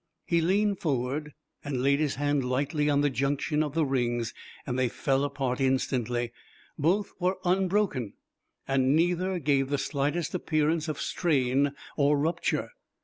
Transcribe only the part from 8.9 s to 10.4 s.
neither gave the slightest